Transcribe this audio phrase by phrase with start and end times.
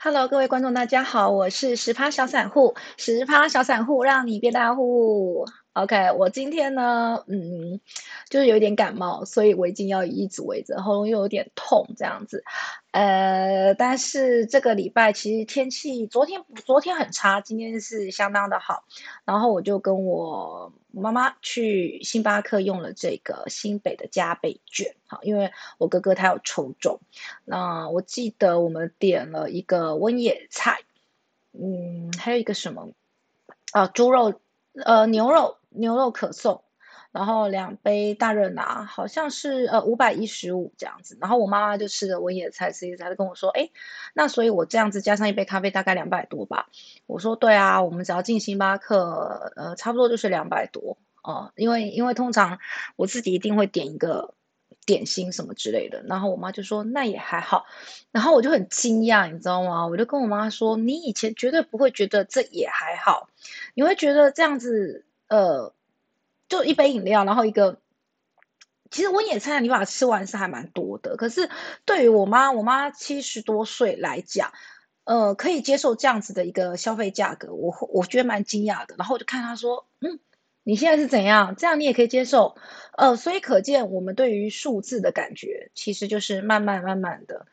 [0.00, 5.44] Hello，各位观众，大家好，我是十趴小散户，十趴小散户让你变大户。
[5.80, 7.80] OK，我今天呢，嗯，
[8.28, 12.42] 就是有点感冒，所以围巾要一直围着，喉咙又有点痛，这样子。
[12.90, 18.82] 呃，但是这个礼拜其实天气，昨天昨天很差，今天是相当的好。
[19.24, 26.98] 然后我就跟我妈妈去星巴克用了这个新北的加倍券，好，因为我哥哥他有抽中。
[27.44, 30.80] 那我记得我们点了一个温野菜，
[31.52, 32.88] 嗯，还有一个什么
[33.70, 34.40] 啊，猪肉，
[34.84, 35.54] 呃，牛肉。
[35.78, 36.62] 牛肉可颂，
[37.12, 41.16] 然后两杯大热拿，好像是呃五百一十五这样子。
[41.20, 43.70] 然后我妈妈就吃了温野菜，吃一吃，她跟我说：“哎，
[44.14, 46.68] 那所以我这样子加上一杯咖啡，大概两百多吧。”
[47.06, 51.50] 我说：“对啊，我们只要进星巴克，呃，差不多就是两百多哦。
[51.56, 52.58] 因为因为通常
[52.96, 54.34] 我自己一定会点一个
[54.84, 57.64] 点心什么之类的。”然后我妈就说：“那也还好。”
[58.12, 59.86] 然后我就很惊讶，你知道吗？
[59.86, 63.28] 我就跟我妈说：“你以前绝对不会觉得这也还好，
[63.74, 65.74] 你会觉得这样子。”呃，
[66.48, 67.80] 就一杯饮料，然后一个，
[68.90, 71.16] 其实温野菜你把它吃完是还蛮多的。
[71.16, 71.48] 可是
[71.84, 74.52] 对于我妈，我妈七十多岁来讲，
[75.04, 78.94] 呃，可以接受这样子的一个消费价格，我我觉得蛮惊讶的。
[78.98, 80.18] 然后我就看她说，嗯，
[80.64, 81.54] 你现在是怎样？
[81.56, 82.56] 这样你也可以接受？
[82.96, 87.46] 呃，所以可见我们对于数字的感觉，其实就是慢慢慢慢的，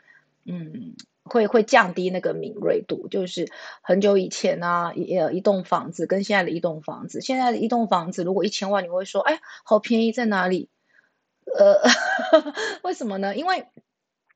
[0.45, 0.95] 嗯。
[1.25, 5.01] 会会降低那个敏锐度，就是很久以前啊，一
[5.35, 10.69] 一栋房子跟现在的一栋房子，现在的一栋房子如果一千万，你会说，哎，好便宜在哪里？
[11.57, 11.81] 呃，
[12.83, 13.35] 为什么呢？
[13.35, 13.65] 因为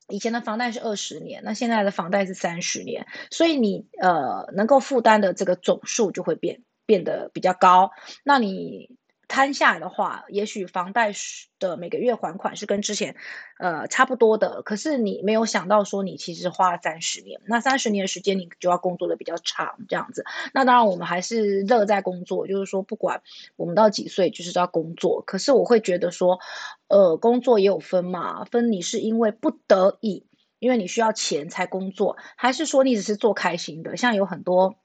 [0.08, 7.92] 以前的房贷是二十年，那现在的房贷是三十年，所以你呃能够负担的这个总数就会变变得比较高，
[8.24, 8.98] 那你。
[9.30, 11.13] 摊下来的话，也许房贷
[11.59, 13.16] 的每个月还款是跟之前，
[13.59, 14.61] 呃，差不多的。
[14.63, 20.25] 可是你没有想到说，你其实花了三十年，那三十年时间你就要工作的比较长，这样子。
[20.53, 23.22] 那当然，我们还是乐在工作，就是说，不管
[23.55, 25.22] 我们到几岁，就是要工作。
[25.22, 26.39] 可是我会觉得说，
[26.88, 30.25] 呃，工作也有分嘛，分你是因为不得已，
[30.57, 33.95] 因为你需要钱才工作，还是说你只是做开心的？
[33.95, 34.75] 像有很多。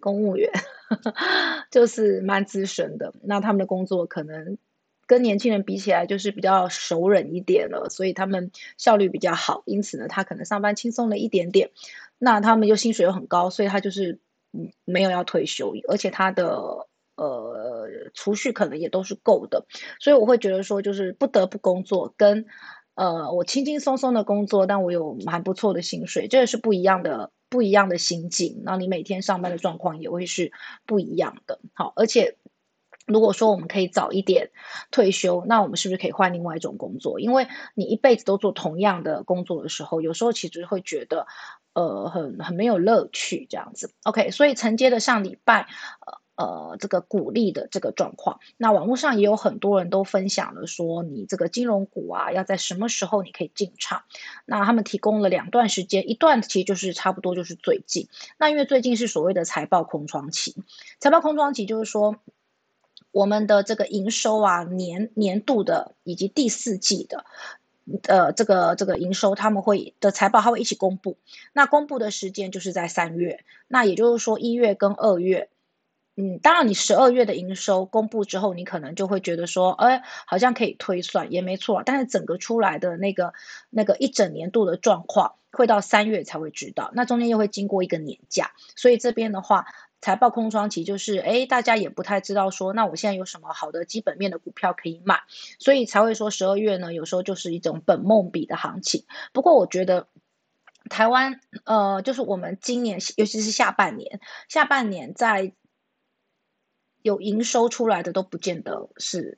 [0.00, 0.50] 公务员
[1.70, 4.58] 就是蛮资深的，那他们的工作可能
[5.06, 11.70] 跟年轻人比起来就是比较熟人一点了，所以他们效率比较好，因此呢，他可能上班轻松了一点点。
[12.18, 14.18] 那他们又薪水又很高，所以他就是
[14.52, 16.56] 嗯没有要退休，而且他的
[17.16, 19.66] 呃储蓄可能也都是够的，
[20.00, 22.46] 所以我会觉得说，就是不得不工作，跟
[22.94, 27.30] 呃我轻轻松松的工作，但我有蛮不错的薪水，这也是不一样的。
[27.54, 30.50] 不一样的心境，那你每天上班的状况也会是
[30.86, 31.60] 不一样的。
[31.72, 32.36] 好，而且
[33.06, 34.50] 如果说我们可以早一点
[34.90, 37.20] 退休，那我们是不是可以换另外一种工作？
[37.20, 41.28] 因为你一辈子都做同样的工作的时候，有时候其实会觉得
[41.74, 43.92] 呃很很没有乐趣这样子。
[44.02, 45.68] OK，所以承接的上礼拜
[46.04, 46.23] 呃。
[46.36, 54.02] 呃，这个鼓励的这个状况，那网络上也有很多人都分享了说，你这个金融股啊，要在什么时候你可以进场？
[54.44, 58.08] 那他们提供了两段时间，一段其实就是差不多就是最近。
[58.36, 60.56] 那因为最近是所谓的财报空窗期，
[60.98, 62.16] 财报空窗期就是说，
[63.12, 67.24] 我们的这个营收啊，年年度的以及第四季的，
[68.08, 71.16] 呃，这个这个营收他们会的财报，他会一起公布。
[71.52, 75.48] 那公布的时间就是在三月，那也就是说一月跟二月。
[76.16, 81.82] 嗯，当然，你十二月的营收公布之后，你可能就会觉得说，哎，好像可以推算，也没错。
[81.84, 83.32] 但是整个出来的那个
[83.68, 86.92] 那个一整年度的状况，会到三月才会知道。
[86.94, 89.66] 那中间又会经过一个年假，所以这边的话，
[90.00, 95.20] 财报空窗期就是，哎，大家也不太知道说，那我现在有什么好的基本面的股票可以买，
[95.58, 99.04] 所以才会说十二月呢，有时候就是一种本梦比的行情。
[99.32, 100.06] 不过我觉得。
[100.90, 105.52] 台湾，呃，就是我们今年，尤其是下半年，下半年在。
[107.04, 109.36] 有营收出来的都不见得是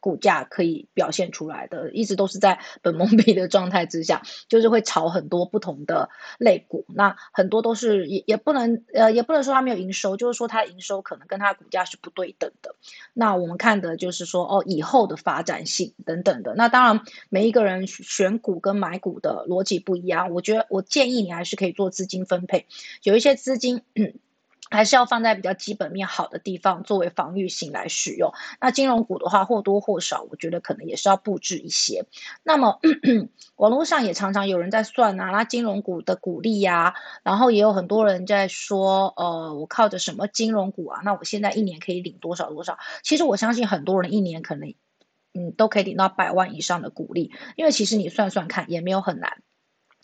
[0.00, 6.08] 股价可以表现出来的，一直都是在本蒙比的状态之下，就是会炒很多不同的
[6.38, 6.86] 类股。
[6.88, 12.74] 那很多都是也也不能呃也不能说它没有营收，就是说它营收可能跟它股价是不对等的。
[13.12, 16.54] 那我们看的就是说哦以后的发展性等等的。
[16.54, 22.66] 那当然每一个人选股跟买股的逻辑不一样，我觉得我建议你还是可以做资金分配，
[23.02, 23.82] 有一些资金。
[24.70, 28.32] 还是要放在比较基本面好的地方，作为防御性来使用。
[28.60, 32.04] 那金融股的话，或多或少，我觉得可能也是要布置一些。
[32.42, 32.78] 那么，
[33.56, 41.00] 网络上也常常有人在算啊，那金融股的股利呀，然后也有很多人在说，呃，我靠着什么金融股啊？
[41.04, 42.78] 那我现在一年可以领多少多少？
[43.02, 44.74] 其实我相信很多人一年可能，
[45.34, 49.42] 嗯，都可以领到百万以上的股利，因为其实你算算看，也没有很难。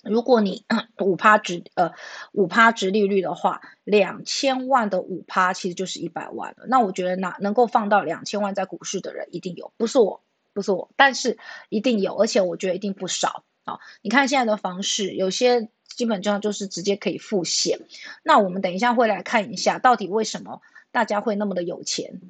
[0.05, 0.65] 如果你
[1.01, 1.93] 五趴值呃
[2.33, 6.67] 五趴值利率的话，两千万的五趴其实就是一百万了。
[6.69, 10.23] 那我觉得哪能够放到两千万在股市的人一定有，不是我，
[10.53, 13.79] 不是我，但是一定有，而且我觉得一定不少啊。
[14.03, 17.81] 你看现在的房市，有些基本上就是直接可以付现。
[18.23, 20.61] 那我们等一下会来看一下，到底为什么
[20.93, 22.21] 大家会那么的有钱？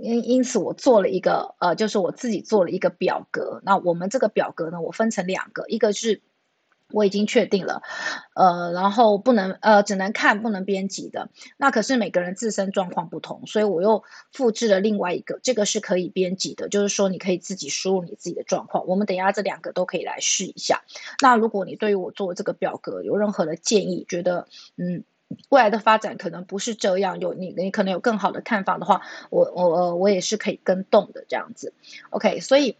[0.00, 3.60] 因因此我做了一个呃，就是我自己做了一个表格。
[3.64, 6.20] 那我们这个表格呢，我分成两个，一个是。
[6.92, 7.82] 我已经确定了，
[8.34, 11.28] 呃，然后不能呃，只能看不能编辑的。
[11.56, 14.02] 那可是每个人自身状况不同，所以我又
[14.32, 18.86] 复制了另外一个，这个是可以编辑的，就是说你可以自己输入你自己的状况。
[18.86, 20.82] 我们等下这两个都可以来试一下。
[21.20, 24.46] 那如果你对于我做这个表格有任何的建议，觉得
[24.76, 25.04] 嗯
[25.48, 31.72] 未来的发展可能不是这样，有你你可能有更好的看法的话，我我我也是可以跟动的这样子。
[32.10, 32.76] OK，所以。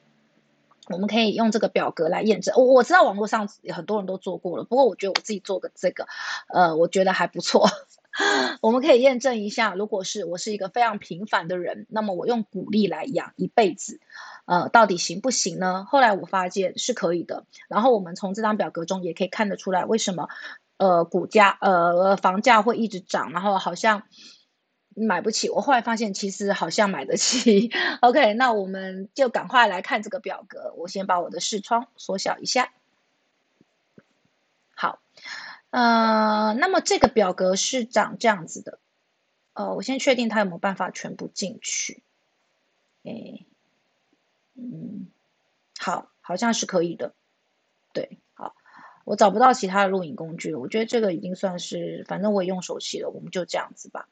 [0.91, 2.55] 我们可以用这个表格来验证。
[2.57, 6.07] 我我知道网络上很多人都做过了，不过我觉得我自己做个这个，
[6.49, 7.69] 呃，我觉得还不错。
[8.61, 14.01] 我们可以验证一下，如果是我是一个非常平凡的人，那么我用鼓励来养一辈子，
[14.47, 15.87] 呃，到底行不行呢？
[15.89, 17.45] 后来我发现是可以的。
[17.69, 20.29] 然后我们从这张表格中也可以看得出来，为什么
[20.77, 24.03] 呃股价呃房价会一直涨，然后好像。
[24.95, 27.71] 买不起，我后来发现其实好像买得起。
[28.03, 30.75] OK，那我们就赶快来看这个表格。
[30.77, 32.73] 我先把我的视窗缩小一下。
[34.75, 35.01] 好，
[35.71, 38.79] 呃，那么这个表格是长这样子的。
[39.53, 42.03] 呃，我先确定它有没有办法全部进去。
[43.05, 43.45] 哎，
[44.55, 45.09] 嗯，
[45.79, 47.15] 好，好像是可以的。
[47.93, 48.55] 对，好，
[49.05, 50.59] 我找不到其他的录影工具了。
[50.59, 54.09] 我觉得这个已经算是，反正我也用手机了，我们就这样子吧。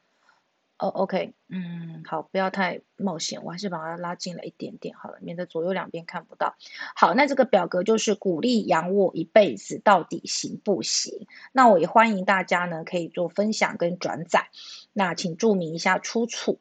[0.79, 6.55] 哦，OK，嗯，好，不要太冒险，我还是把它拉近了一点点好了，免得左右两边看不到。
[6.95, 11.27] 好，那这个表格就是鼓励养我一辈子，到底行不行？
[11.51, 14.47] 那我也欢迎大家呢，可以做分享跟转载。
[14.93, 16.59] 那请注明一下出处。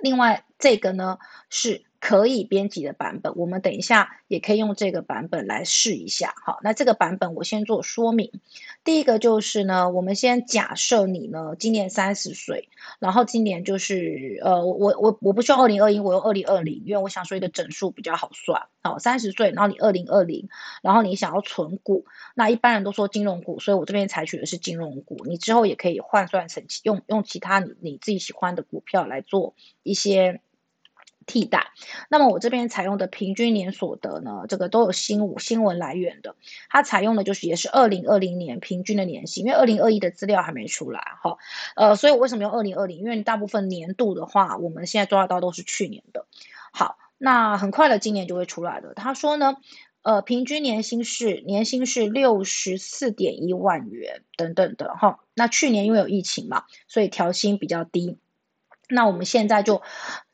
[0.00, 1.18] 另外，这个呢
[1.48, 1.89] 是。
[2.00, 6.34] 可以编辑的版本，我们等一下也可以用这个版本来试一下。
[6.44, 8.32] 好，那这个版本我先做说明。
[8.82, 18.62] 第一个就是呢，我们先假设你呢今年三十岁，然后今年就是呃，我我我不需要二零二一，我用二零二零，因为我想说一个整数比较好算。
[18.82, 20.48] 好，三十岁，然后你二零二零，
[20.82, 25.18] 然后你想要存股，那一般人都说金融股，所以我这边采取的是金融股。
[25.26, 30.40] 你之后也可以换算成用用其他你你自己喜欢的股票来做一些。
[31.30, 31.70] 替代，
[32.08, 36.34] 那么我这边采用的平均年所得呢，这个都有新新闻来源的，
[36.68, 41.36] 它采用的就是也是二零二零年平均的年薪，因为二零二一的资料还没出来哈，
[41.76, 42.98] 呃，所以我为什么用二零二零？
[42.98, 46.26] 因为大部分年度的话，我们现在抓得到都是去年的。
[46.72, 48.92] 好，那很快的今年就会出来的。
[48.94, 49.54] 他说呢，
[50.02, 55.20] 呃，平均年薪是年薪是六十四点一万元等等的哈。
[55.34, 58.18] 那去年因为有疫情嘛，所以调薪比较低。
[58.88, 59.80] 那我们现在就。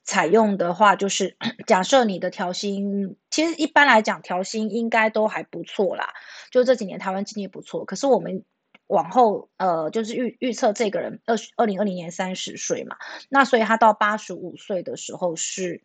[0.07, 1.37] 采用的话，就是
[1.67, 6.15] 假设你的调薪，其实一般来讲调薪应该都还不错啦。
[6.51, 8.43] 就这几年台湾经济不错，可是我们
[8.87, 12.97] 往后呃，就是预预测这个人二二零二零年三十岁嘛，
[13.29, 15.83] 那所以他到八十五岁的时候是。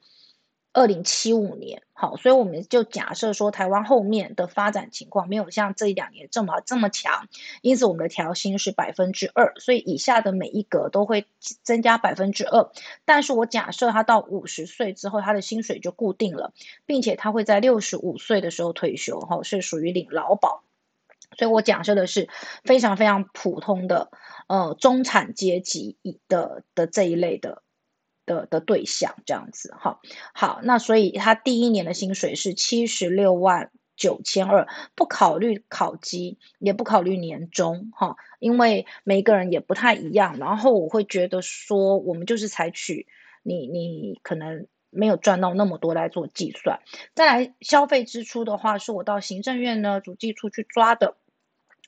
[0.73, 7.27] 二零七五年，好，所以我们就假设说台湾后面的发展情况没有像这一两年这么这么强，
[7.61, 11.25] 因此我们的调薪是百分之二，所以以下的每一格都会
[11.61, 12.71] 增加百分之二。
[13.03, 16.53] 但是我假设他到五十岁之后，他的薪水就固定了，
[16.85, 20.63] 并且他会在六十五岁的时候退休，哈，是属于领劳保。
[21.37, 22.29] 所以我假设的是
[22.63, 24.09] 非常非常普通的，
[24.47, 25.97] 呃，中产阶级
[26.29, 27.61] 的的这一类的。
[28.25, 29.99] 的的对象这样子哈，
[30.33, 40.37] 好，那所以他第一年的薪水是七十六万九千二，不考虑考绩，也不考虑年终哈，因为每个人也不太一样。
[40.39, 43.07] 然后我会觉得说，我们就是采取
[43.43, 46.79] 你你可能没有赚到那么多来做计算。
[47.13, 51.17] 再来消费支出的话，是我到行政院呢主计处去抓的。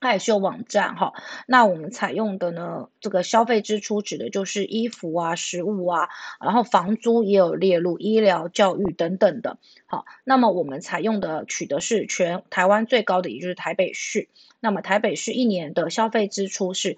[0.03, 1.13] 害羞网站哈，
[1.47, 6.09] 那我们采用的呢，这个消费支出指的就是衣服啊、食物啊，
[6.41, 9.57] 然后房租也有列入，医疗、教育等等的。
[9.85, 14.27] 好，那么我们采用的取的是全台湾最高的，也就是台北市。
[14.59, 16.97] 那么台北市一年的消费支出是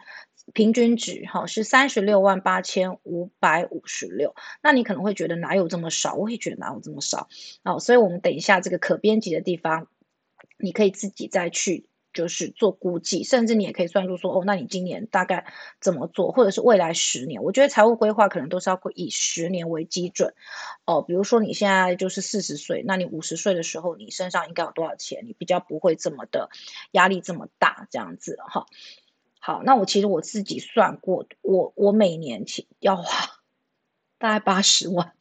[0.53, 4.33] 平均值哈，是三十六万八千五百五十六。
[4.63, 6.15] 那你可能会觉得哪有这么少？
[6.15, 7.27] 我也觉得哪有这么少。
[7.63, 9.87] 好，所以我们等一下这个可编辑的地方，
[10.57, 11.85] 你可以自己再去。
[12.15, 15.45] 就是做估计，甚至你也可以算出说，哦，那你今年大概
[15.79, 20.33] 怎么做，或者是未来十年，我觉得财务规划可能都是要以十年为基准。
[20.85, 25.25] 哦，比如说你现在就是四十岁，那你五十岁的时候，你身上应该有多少钱？
[25.27, 26.49] 你比较不会这么的
[26.91, 28.65] 压力这么大，这样子哈。
[29.39, 33.41] 好，那我其实我自己算过，我我每年起要花
[34.17, 35.13] 大概八十万。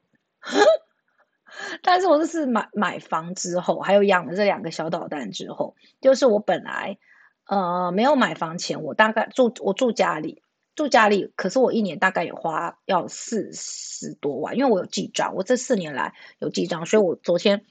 [1.82, 6.99] 但是我就是买买房之后，还有养了这两个小导弹之后，就是我本来
[7.46, 10.42] 呃没有买房前，我大概住我住家里
[10.75, 17.64] 住家里，可是我一年大概也花要四十多万，因为我有记账，我这四年来有记账，所以我昨天。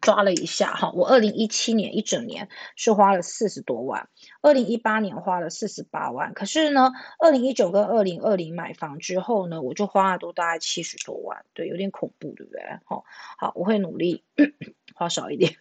[0.00, 4.08] 抓了一下哈，我二零一七年一整年是花了四十多万，
[4.42, 12.62] 二零一八年花了四十八万，可是呢，二零一九跟二零二零买房之后呢，我就花了都大概七十多万，对，有点恐怖，对不对？
[12.84, 13.04] 好，
[13.38, 14.22] 好，我会努力
[14.94, 15.56] 花少一点。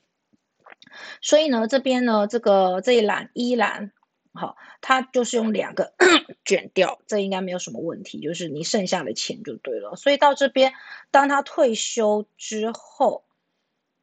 [1.21, 3.91] 所以呢，这边呢，这个这一栏一栏，
[4.33, 5.93] 好，它就是用两个
[6.45, 9.95] 卷掉，这应该没有什么问题，就是你剩下的钱就对了。
[9.95, 10.73] 所以到这边，
[11.09, 13.23] 当他退休之后。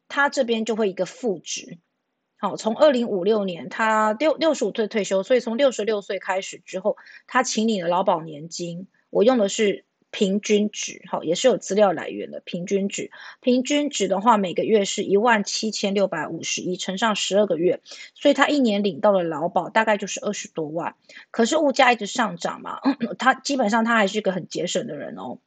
[0.07, 1.77] 他这边就会一个负值，
[2.37, 13.11] 好，从二零五六年他六六十五岁退休，所以从六十六岁开始之后，他请你的劳保年金，我用的是平均值，好，也是有资料来源的平均值。
[13.41, 17.81] 平均值的话，每个月是一万七千六百五十一，乘上十二个月，
[18.15, 20.95] 所以他一年领到的劳保大概就是二十多万。
[21.31, 22.79] 可是物价一直上涨嘛，
[23.19, 25.39] 他基本上他还是一个很节省的人哦。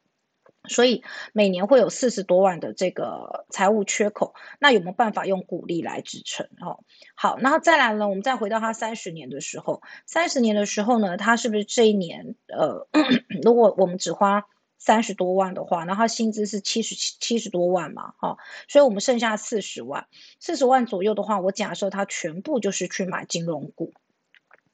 [0.69, 1.03] 所以
[1.33, 6.47] 每年会有四十多万的这个财务缺口，那有没有办法用股利来支撑？
[6.61, 12.87] 哦，好，然后再来呢，我们再回到他三十年的时候，三十年的时候呢，他是不是这一年，呃，
[13.43, 18.37] 如果我们只花三十多万的话，那他薪资是七十七七十多万嘛，哈，
[18.69, 20.07] 所以我们剩下四十万，
[20.39, 23.95] 四十万左右的话，我假设他全部就是去买金融股。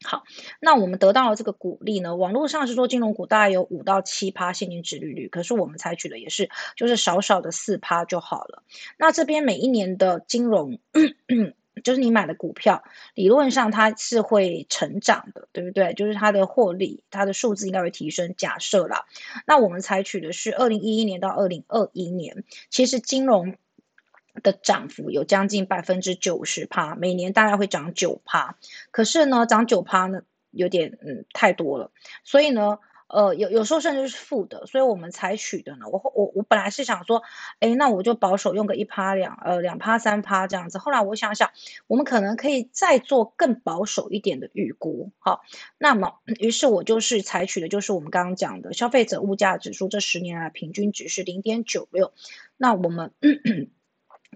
[0.04, 0.24] 好，
[0.60, 2.14] 那我们得到了这个鼓励呢？
[2.14, 8.62] 网络上是说金融股大概有五到七趴现金值利率，可是我们采取的也是就是少少的四趴就好了。
[8.98, 10.78] 那这边每一年的金融，
[11.82, 12.84] 就是你买的股票，
[13.14, 15.94] 理论上它是会成长的，对不对？
[15.94, 18.34] 就是它的获利，它的数字应该会提升。
[18.36, 19.06] 假设啦，
[19.46, 23.56] 那我们采取的是二零一一年到二零二一年，其实金融。
[24.42, 28.56] 的涨幅有将近百分之九十趴，每年大概会涨九趴。
[28.90, 31.90] 可是呢，涨九趴呢，有点嗯太多了。
[32.24, 32.78] 所以呢，
[33.08, 34.66] 呃，有有时候甚至是负的。
[34.66, 37.22] 所以我们采取的呢，我我我本来是想说，
[37.60, 40.78] 哎，那我就保守用个一趴两呃两趴三趴这样子。
[40.78, 41.50] 后来我想想，
[41.86, 45.12] 我们可能可以再做更保守一点的预估。
[45.18, 45.42] 好，
[45.78, 52.12] 那么于是我就是采取的就是我们刚刚讲的消费者物价指数，这十年来平均值是零点九六。
[52.56, 53.12] 那我们。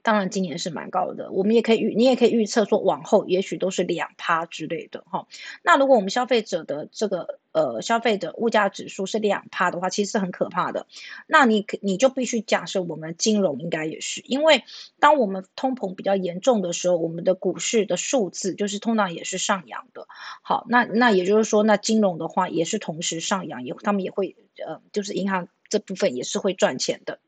[0.02, 1.30] 当然，今年是蛮高的。
[1.32, 5.26] 我们也可以预，你也可以预测说，往后也许都是两趴之类的哈。
[5.62, 10.86] 那如果我们消费者的这个呃消费者物价指数是两趴的话，其实是很可怕的。
[11.26, 14.64] 那你你就必须假设我们金融应该也是，因为
[14.98, 20.06] 当我们通膨比较严重的时候，我们的股市的数字就是通常也是上扬的。
[20.42, 27.18] 好，那那也就是说，那金融的话也是同时上扬，也他们也会呃，就是银行这部分也是会赚钱的。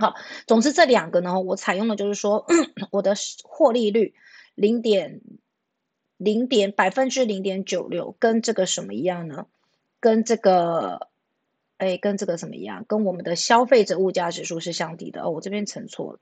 [0.00, 0.14] 好，
[0.46, 2.46] 总之这两个呢，我采用的就是说，
[2.90, 3.14] 我的
[3.44, 4.14] 获利率
[4.54, 5.20] 零点
[6.16, 9.46] 零点百分之零点九六，跟这个什么一样呢？
[10.00, 11.08] 跟这个，
[11.76, 12.86] 哎，跟这个什么一样？
[12.88, 15.20] 跟我们的消费者物价指数是相抵的。
[15.20, 16.18] 哦，我这边乘错了，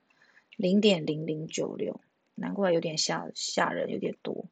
[0.56, 2.00] 零点零零九六，
[2.34, 4.46] 难怪有点吓吓人，有点多。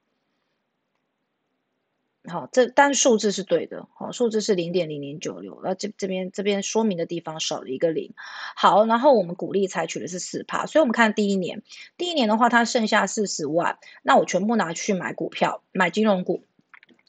[2.28, 8.12] 好，这但数字是对的，好，数字是零点零零九六，那这这边这边说明的地方少了一个零。
[8.54, 11.62] 好，然后我们鼓励采取的是四趴，所以我们看第一年，
[11.96, 16.42] 第一年的话，它剩下四十万，那我全部拿去买股票，买金融股，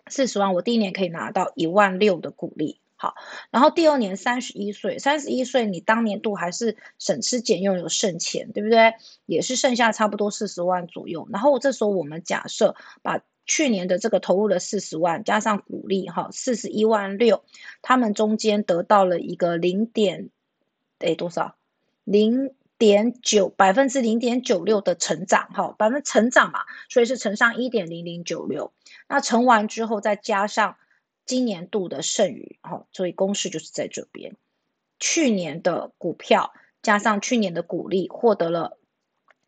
[0.07, 2.79] 四十万，我第一年可以拿到一万六的股利。
[2.99, 3.13] 好，
[3.51, 8.95] 然后第二年三十一岁，三十一岁你当年度还是省吃俭用有剩钱，对不对？
[9.27, 11.27] 也是剩下差不多四十万左右。
[11.31, 17.43] 然后这时候我们假设把去年的这个投入的四十万，加上股利哈，四十一万六，
[17.81, 20.29] 他们中间得到了一个零点，
[20.99, 21.55] 诶多少？
[22.03, 28.73] 零点九百分之零点九六的成长哈，百分成长嘛，所以是乘上一点零零九六，
[29.07, 30.75] 那乘完之后再加上
[31.25, 34.35] 今年度的剩余哈，所以公式就是在这边，
[34.99, 38.77] 去年的股票加上去年的股利，获得了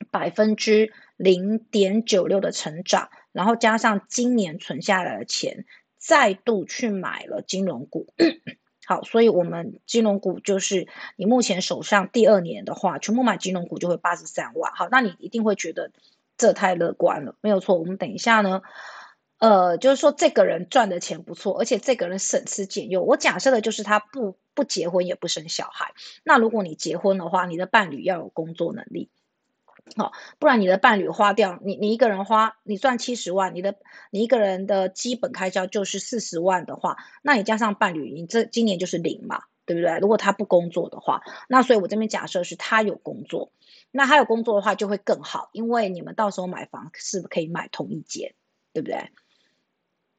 [0.09, 3.09] 百分之零点九六的成长。
[3.31, 5.65] 然后加上今年存下来的钱，
[5.97, 8.13] 再度去买了金融股。
[8.85, 14.71] 好，所以我们金融股就是你目前手上第二年的话，全部买金融股就会八十三万。
[14.73, 15.91] 好，那你一定会觉得
[16.37, 17.77] 这太乐观了，没有错。
[17.77, 18.63] 我们等一下呢，
[19.37, 23.05] 呃，就是说这个人赚的钱不错，而且这个人省吃俭用。
[23.05, 25.93] 我假设的就是他不不结婚也不生小孩。
[26.23, 29.11] 那如果你结婚的话，你的伴侣要有工作能力，
[29.95, 33.75] 好，不然你的伴侣花掉你你一个人花，你赚七十万，你的
[34.11, 39.97] 你一个人的基本开销就是四十万的话，那你加上伴侣，你这今年就是零嘛，对不对？
[39.99, 43.51] 如果他不工作的话，那所以我这边假设是他有工作，
[43.91, 48.33] 那他有工作的话就会更好，因为你们到时候买房是可以买同一间，
[48.73, 49.09] 对不对？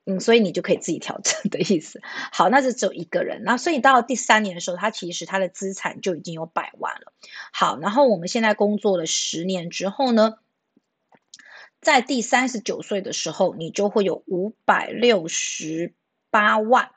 [0.07, 2.00] 嗯，所以你就可以自己调整的意思。
[2.33, 3.42] 好，那是只有一个人。
[3.45, 7.12] 那所以到第三年的时候，他其实他的资产就已经有百万了。
[7.52, 10.38] 好，然后我们现在工作了十年之后呢，
[11.80, 15.95] 在第三十九岁的时候，你就会有五百六十
[16.30, 16.90] 八万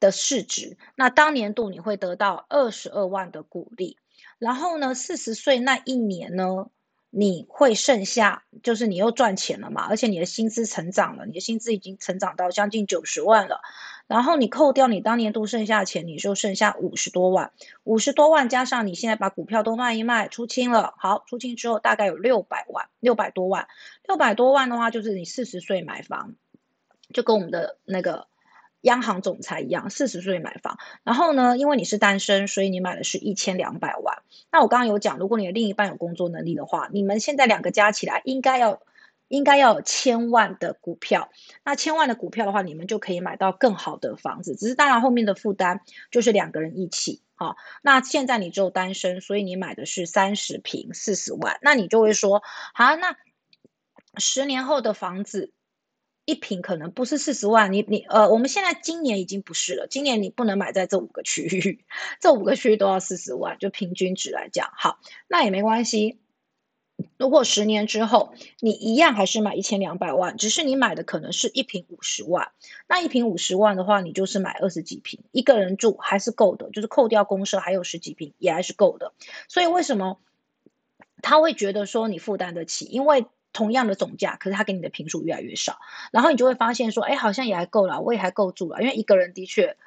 [0.00, 0.76] 的市值。
[0.96, 3.98] 那当年度你会得到二十二万的股利。
[4.38, 6.66] 然后呢，四十岁那一年呢？
[7.10, 13.60] 你会剩下，就是你又赚钱了嘛，而且你的薪资成长了，你的薪资已经成长到将近九十万了，
[14.06, 17.52] 然后你扣掉你当年度剩下的钱，你就剩下五十多万，
[17.84, 23.66] 五十多万加上你现在把股票都卖一卖出清了，好，出清之后大概有六百万，六百多万，
[24.04, 26.34] 六百多万的话就是你四十岁买房，
[27.14, 28.26] 就跟我们的那个。
[28.86, 34.22] 央行总裁一样，四十岁买房，然后呢，因为你是单身，所以你买的是一千两百万。
[34.52, 38.80] 那我刚刚有讲，如果你的另一半有工作能力的话，你们现在两个加起来应该要，
[39.26, 41.30] 应该要有千万的股票。
[41.64, 44.54] 那千万的股票的话，你们就可以买到更好的房子。
[44.54, 45.80] 只是当然后面的负担
[46.12, 47.20] 就是两个人一起。
[47.34, 52.40] 好，那现在你只有单身，所以你买的是三十平四十万，那你就会说，
[52.72, 53.16] 好，那
[54.16, 55.52] 十年后的房子。
[56.26, 61.84] 一平可能不是四十万，你你呃，我们现在今年已经不是了，今年你不能买在这五个区域，
[62.20, 66.18] 这五个区域都要四十万，就平均值来讲，好，那也没关系。
[67.18, 72.50] 如果十年之后你一样还是买一千两百万，只是你买的可能是一瓶五十万，
[72.88, 79.12] 那一瓶五十万的话，你就是买二十几瓶，一个人住还是够的，就是扣掉公社还有十几瓶也还是够的。
[79.46, 80.18] 所以为什么
[81.22, 82.86] 他会觉得说你负担得起？
[82.86, 83.26] 因为
[83.56, 85.78] 同样的总价，可是他给你的平数越来越少，
[86.12, 89.78] 然后你就会发现说，哎，好像也还够了，我也还够住了，因为一个人的确，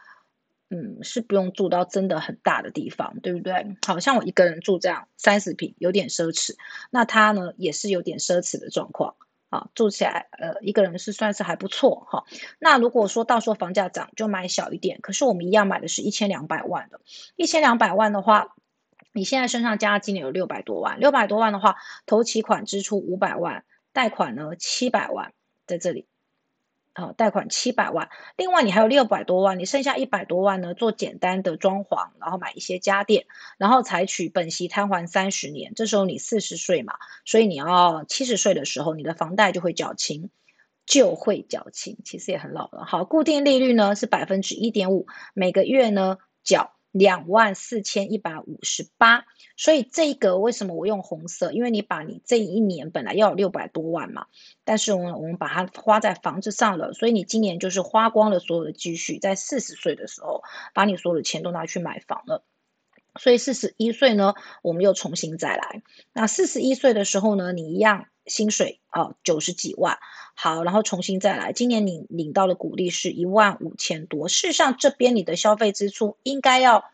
[0.71, 3.77] 嗯，是不用住到真的很大的地方，对不对？
[3.85, 6.55] 好像我一个人住这样三十平，有点奢侈，
[6.89, 9.13] 那他呢也是有点奢侈的状况
[9.49, 12.25] 啊，住起来，呃，一个人是算是还不错哈。
[12.57, 16.99] 那如果说到时候房价涨，就买小一点，可是我们一样买的是一千两百万的，
[17.35, 18.55] 一千两百万的话。
[19.11, 25.33] 你现在身上加今年有六百多万，六百多万的话，头期款支出五百万，贷款呢七百万
[25.65, 26.05] 在这里，
[26.93, 33.25] 啊，贷款七百万，另外你还有六百多万，你剩下一百多万呢，做简单的装潢，然后买一些家电，
[33.57, 36.93] 然后采取本息摊还三十年，这时候你四十岁嘛，
[37.25, 40.29] 所以你要七十岁的时候，你的房贷就会缴清，
[40.85, 42.85] 就会缴清，其实也很老了。
[42.85, 46.73] 好，固定利率呢是百分之一点五，每个月呢缴。
[46.91, 49.25] 两万四千一百五十八，
[49.55, 51.51] 所以这个为什么我用红色？
[51.51, 54.25] 因为你把你这一年本来要有六百多万嘛，
[54.63, 62.43] 但是我们我们把它花在房子上了，所以你今年就是花光了所有的积蓄，在四十岁的时候把你所有的钱都拿去买房了。
[63.19, 65.83] 所以四十一岁呢，我们又重新再来。
[66.13, 69.99] 那四十一岁的时候呢，你一样薪水啊九十几万。
[70.33, 71.51] 好，然后重新再来。
[71.51, 74.29] 今年你领到的鼓励是一万五千多。
[74.29, 76.85] 事实上，这边你的消费支出应该要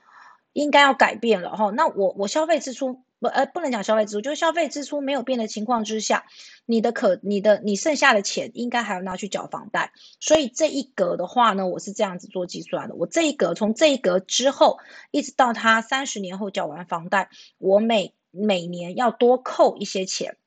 [0.51, 1.69] 应该要改变了哈。
[1.69, 6.25] 那我我消费支出呃不能讲消费支出，就是消费支出没有变的情况之下，
[6.65, 9.91] 你的可你的你剩下的钱应该还要拿去缴房贷。
[10.19, 12.95] 所以这一格的话呢，我是这样子做计算的。
[12.95, 14.79] 我这一格从这一格之后，
[15.11, 20.37] 一直到他三十年后缴完房贷，我每每年要多扣一些钱。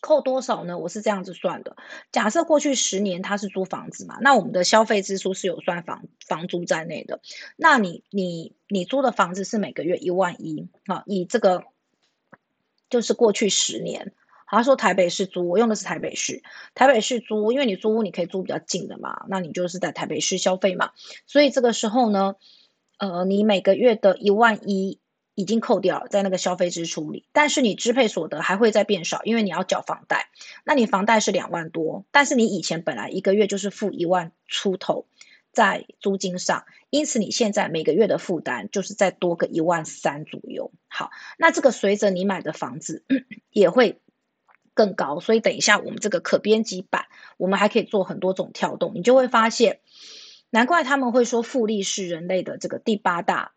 [0.00, 0.78] 扣多少呢？
[0.78, 1.76] 我是这样子算的。
[2.12, 7.20] 假设过去十年他是租房子嘛，那我们的消费支出是有算房房租在内的。
[7.56, 11.02] 那你你你租的房子是每个月一万一啊？
[11.06, 11.64] 以这个
[12.90, 14.12] 就是过去十年，
[14.46, 16.42] 他说台北市租，我用的是台北市。
[16.74, 20.90] 台北市租，因为你租屋你可以租比较近的嘛，那你就是在台北市消费嘛。
[21.26, 22.36] 所以这个时候呢，
[22.98, 24.98] 呃，你每个月的一万一。
[25.38, 30.30] 已经扣掉了在那个消费支出里，但是你支配所得还会再变少，因为你要缴房贷。
[30.64, 35.06] 那你房贷是两万多，但是你以前本来一个月就是付一万出头
[35.58, 40.70] 在租金上，因此你现在每个月的负担就是再多个一万三左右。
[40.86, 43.04] 好，那这个随着你买的房子
[43.50, 44.00] 也会
[44.72, 47.06] 更高，所以等一下我们这个可编辑版，
[47.38, 49.80] 我们还可以做很多种跳动，你就会发现，
[50.50, 53.54] 难怪他们会说复利是人类的这个第八大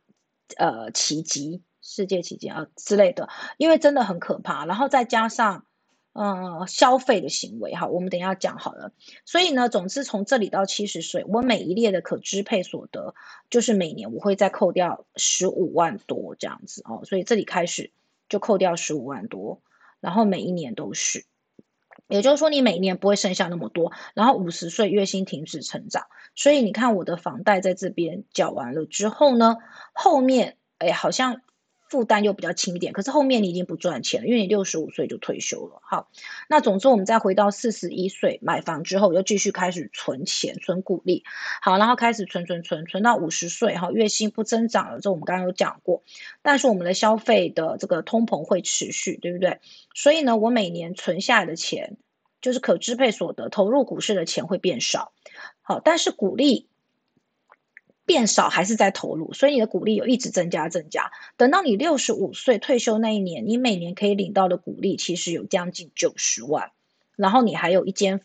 [0.57, 1.61] 呃奇迹。
[1.83, 4.67] 世界奇迹啊之类的，因为真的很可怕。
[4.67, 5.65] 然后再加上
[6.13, 8.91] 呃，消费的行为哈，我们等一下讲好了。
[9.23, 13.15] 所以呢，总之从这里到七十岁，我每一列的可支配所得，
[13.49, 17.05] 就是每年我会再扣掉十五万多这样子哦。
[17.05, 17.91] 所以这里开始
[18.27, 19.61] 就扣掉十五万多，
[20.01, 21.23] 然后每一年都是，
[22.09, 23.93] 也就是说你每年不会剩下那么多。
[24.13, 29.55] 然后五十岁月薪停止成长，所以你看我的房贷在这边缴完了之后呢，
[29.93, 31.41] 后面哎好像。
[31.91, 35.81] 负担又比较轻一点，可是后面你已经不赚钱了，因为你六十五岁就退休了。
[35.83, 36.09] 好，
[36.47, 41.25] 那总之我们再回到四十一岁买房之后，又继续开始存钱、存股利。
[41.61, 46.01] 好，然后开始存存存，存到五十岁哈，月薪不增长了，这我们刚刚有讲过。
[46.41, 49.59] 但是我们的消费的这个通膨会持续，对不对？
[49.93, 51.97] 所以呢，我每年存下来的钱，
[52.39, 55.11] 就是可支配所得，投入股市的钱会变少。
[55.61, 56.70] 好，但是股利。
[58.11, 61.13] 变少还是在投入，所以你的股利有一直增加增加。
[61.37, 66.73] 等到你六十五岁退休那一年，你每年可以领到的股利其实有将近九十万，
[67.15, 68.19] 然后你还有一间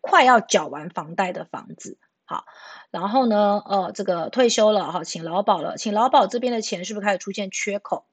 [0.00, 1.98] 快要缴完房贷的房子。
[2.24, 2.46] 好，
[2.90, 8.06] 然后呢，呃，这个退休了哈，请劳保了，请劳保这边的钱是不是开始出现缺口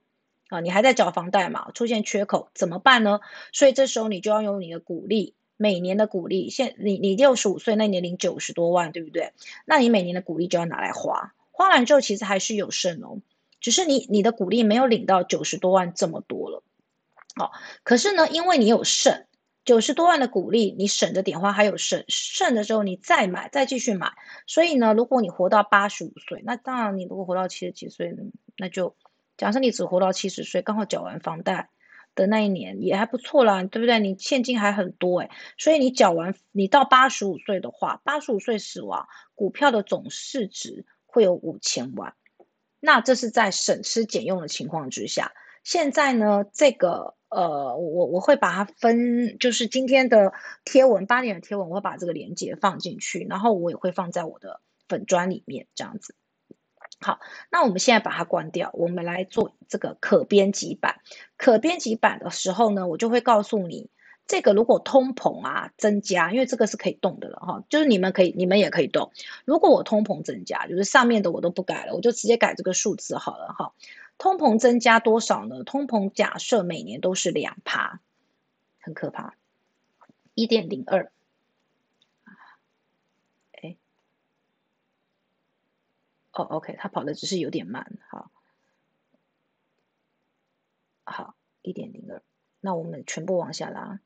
[0.50, 0.60] 啊？
[0.60, 1.72] 你还在缴房贷嘛？
[1.72, 3.22] 出现缺口怎么办呢？
[3.54, 5.36] 所以这时候你就要用你的股利。
[5.58, 9.34] 每年的股利，现你你六十五岁那年领九十多万，对不对？
[9.66, 13.20] 那你每年的股利就要拿来花，花完之后其实还是有剩哦，
[13.62, 16.64] 只是你你的股利没有领到九十多万这么多了，
[17.36, 17.52] 好，
[17.84, 19.26] 可是呢，因为你有剩
[19.64, 24.12] 九十多万的股利，你省着点花还有剩，剩的时候你再买再继续买，
[24.48, 28.14] 所以呢，如果你活到八十五岁，那当然你如果活到七十几岁，
[28.58, 28.96] 那就
[29.38, 31.70] 假设你只活到七十岁，刚好缴完房贷。
[32.16, 34.00] 的那一年也还不错啦，对不对？
[34.00, 42.14] 你现金还很多诶所以你缴完，你到八十五岁的话，八十五岁死亡，股票的总市值会有五千万。
[42.80, 45.32] 那这是在省吃俭用的情况之下。
[45.64, 50.34] 现在呢，这个呃，我我会把它分，就是今天的
[50.66, 56.16] 贴文八点的贴文，我会把这个链接放进去，然后我也会放在我的粉砖里面，这样子。
[57.04, 57.20] 好，
[57.52, 61.02] 那我们现在把它关掉，我们来做这个可编辑版。
[61.38, 63.90] 可编辑版的时候呢，我就会告诉你，
[64.26, 69.12] 这个如果通膨啊增加，因为这个是可以动的了哈，就是你们可以，你们也可以动。
[69.44, 73.74] 如果我通膨增加，就是上面的我都不改了，我就直接改这个数字好了哈。
[74.18, 75.64] 通膨增加多少呢？
[75.64, 78.00] 通膨假设每年都是两趴，
[78.80, 79.34] 很可怕，
[80.34, 81.12] 一点零二。
[86.34, 88.32] 哦，OK，他跑的只是有点慢，好，
[91.04, 92.24] 好，一点零二，
[92.60, 94.00] 那我们全部往下拉。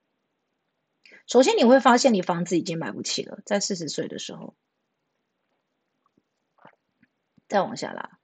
[1.25, 4.55] 首先你会发现你房子已经买不起了，在四十岁的时候，
[7.47, 8.19] 再往下拉，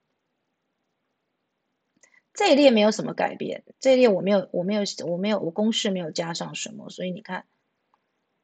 [2.33, 7.47] 这一列没有什么改变，这一列我没有，我没有，我没有，我公式没有加上什么，所以你看，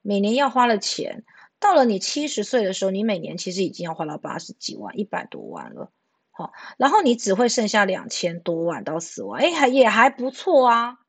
[0.01, 1.25] 每年要花的钱。
[1.59, 5.91] 到了你七十岁的时候，你每年其实已经要花到八十几万、一百多万了，
[6.31, 10.99] 好，然后你只会剩下两千多万到四万，哎，还也还不错啊，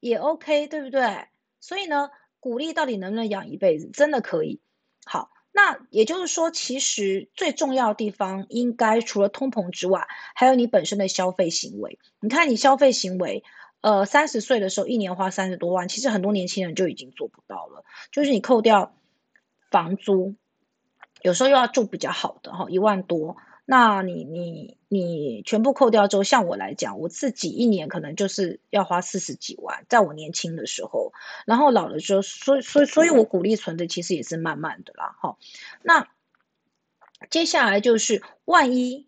[0.00, 1.26] 也 OK，对不对？
[1.60, 2.08] 所以呢，
[2.40, 4.62] 鼓励到底能不能养一辈子，真的可以。
[5.04, 11.98] 好，那也就是说，其实最重要的地方，应该除了通膨之外，还有你本身的消费行为。
[12.20, 13.44] 你看你消费行为，
[13.82, 18.96] 呃，三十岁的时候一年花三十多万，其实很多年轻人就已经做不到了，就是你扣掉。
[19.70, 20.34] 房租
[21.22, 31.12] 有时候又要住比较好的哈，一万多，那你你你全部扣掉之后，像我来讲，我自己一年可能就是要花四十几万，在我年轻的时候，
[31.46, 35.36] 然后老了之后，所以所以所以我鼓励存的其实也是慢慢的啦，哈。
[35.82, 36.08] 那
[37.28, 39.06] 接下来就是万一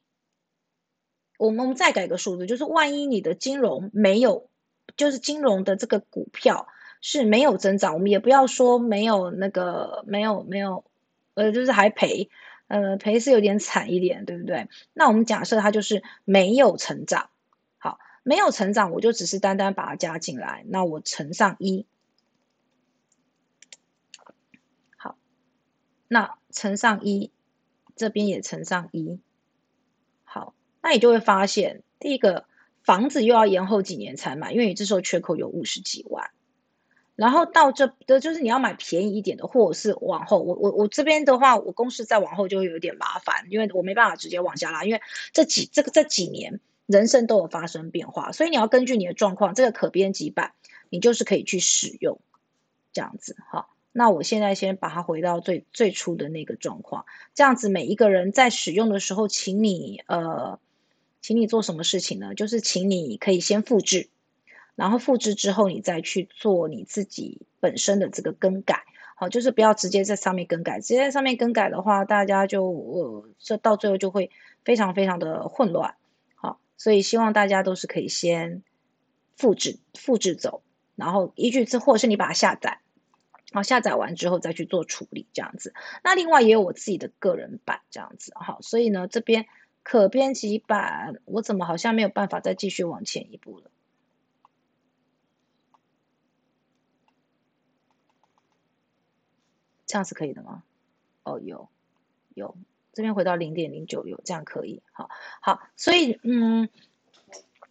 [1.38, 4.51] 我们再改个数字，就是万一你的金融没有，
[4.96, 6.68] 就是金融的这个股票。
[7.04, 10.84] 是没有增长，我们也不要说没有那个没有没有，
[11.34, 12.30] 呃，就是还赔，
[12.68, 14.68] 呃，赔是有点惨一点，对不对？
[14.94, 17.28] 那我们假设它就是没有成长，
[17.78, 21.84] 好，没有成长，我就只是单单把它加进来，那我乘上一，
[24.96, 25.16] 好，
[26.06, 27.32] 那乘上一，
[27.96, 29.18] 这边也乘上一，
[30.22, 32.46] 好，那你就会发现，第一个
[32.84, 36.30] 房子又要延后几年才买，因为你这时候缺口有五十几万。
[37.14, 45.01] 然后到这的就是你要买便宜一点的，或者是往后，我我我这边的话，我公司再往后就会有点麻烦，因为我没办法直接往下拉，因为
[45.33, 50.53] 这几这个这几年人生都有发生变化，所以你要根据你的状况，这个可编辑版
[50.88, 52.18] 你就是可以去使用，
[52.92, 53.68] 这样子哈。
[53.92, 60.59] 那我现在先把它回到最最初的那个状况，这样子每一个人在使用的时候，请你呃，
[61.20, 62.35] 请你做什么事情呢？
[62.35, 64.09] 就是请你可以先复制。
[64.74, 68.85] 然后复制之后，你再去做你自己本身的这个更改，
[69.16, 74.30] 好，就是不要直接在上面更改，直接在上面更改的话，大家就呃，这到最后就会
[74.64, 75.94] 非常非常的混乱，
[76.35, 78.62] 好，所以希望大家都是可以先
[79.37, 80.62] 复制复制走，
[80.96, 82.80] 然后依据这或是你把它下载，
[83.52, 85.74] 好，下载完之后再去做处理这样子。
[86.02, 89.46] 那另外也有我自己的个人版这样子，好，所以呢这边
[89.82, 93.70] 可编辑版，我怎么好像没有办法再继续往前一步了？
[99.92, 100.62] 这样是可以的吗？
[101.22, 101.68] 哦，有，
[102.33, 102.57] 有，
[102.94, 105.11] 这边回到零点零九有，这样可以，好，
[105.42, 106.70] 好，所以，嗯，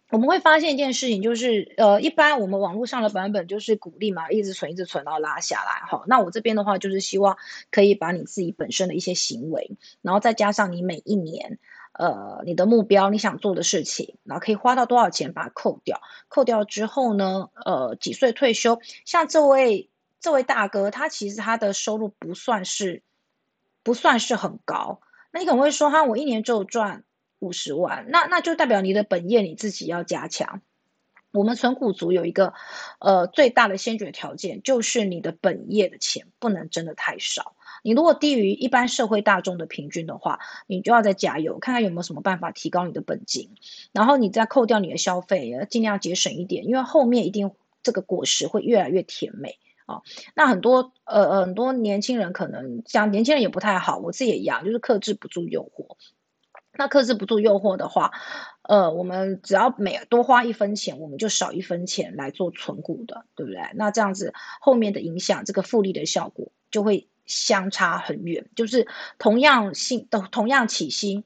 [0.08, 7.36] 我们会发现一件事情，就是，呃，一般我们网络上的版本就是鼓励嘛，一直存，一直存，然后拉下来，好，那我这边的话就是希望
[7.72, 11.58] 可以把你自己本身的一些行为，然后再加上你每一年，
[11.94, 19.88] 呃，你的目标，你想做的事情，然后可以花到多少钱把它扣掉，扣掉之后呢，呃，几岁退休，像这位。
[20.22, 23.02] 这位大哥，他其实他的收入不算是
[23.82, 25.00] 不算是很高。
[25.32, 27.04] 那你可能会说，哈，我一年就赚
[27.40, 30.62] 五十万，那那就代表你的本业你自己要加强。
[31.32, 32.52] 我们存股族有一个
[32.98, 37.56] 呃最大的先决条件，就是你的本业的钱不能真的太少。
[37.82, 43.50] 你如果低于一般社会大众的平均的话，你就要再加油，看看有没有什么办法提高你的本金，
[43.90, 47.50] 然后你再扣掉你的消费，尽量节省一点，因为后面一定
[47.82, 49.58] 这个果实会越来越甜美。
[49.86, 50.02] 啊，
[50.34, 55.96] 那很多呃很多年轻人可能像年轻人也不太好，我自己也一样，就是克制不住诱惑。
[56.74, 58.12] 那克制不住诱惑的话，
[58.62, 63.60] 呃，我们只要每多花一分钱，我们就少一分钱来做存股的，对不对？
[63.74, 68.48] 那这样子后面的影响，这个复利的效果就会相差很远。
[68.56, 68.86] 就是
[69.18, 71.24] 同样性的同样起薪。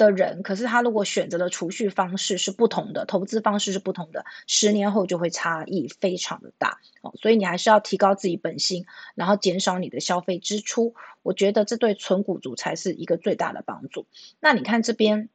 [0.00, 7.12] 的人，可是他如果选择的储蓄方式是不同的，投资方式是不同的，十年后就会差异非常的大哦。
[7.20, 10.94] 所以你还是要提高自己本心，然后减少你的消费支出。
[11.22, 14.06] 我觉得这对存股族才是一个最大的帮助。
[14.40, 15.28] 那你看这边，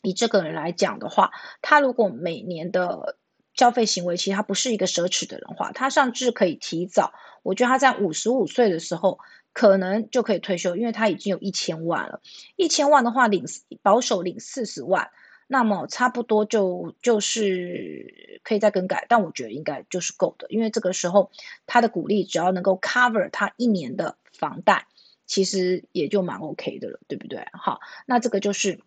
[0.00, 3.16] 以这个人来讲的话，他如果每年的
[3.54, 7.12] 消费行为其实他不是一个奢侈的人话，他甚至可以提早。
[7.42, 9.18] 我觉得他在五十五岁的时候。
[9.52, 12.20] 可能就可以退休，因为他已经有一千万了。
[12.56, 13.44] 一千万的话，领
[13.82, 15.10] 保守领四十万，
[15.48, 21.30] 那么差不多就就是可以再更改，但我觉得应该就是够的，因为这个时候
[21.66, 24.86] 他的股利只要能够 cover 他一年的房贷，
[25.26, 27.46] 其实也就蛮 OK 的了，对不对？
[27.52, 28.78] 好，那这个就是